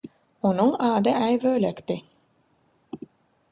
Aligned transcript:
Onuň 0.47 0.71
ady 0.87 1.11
Aýbölekdi. 1.23 1.95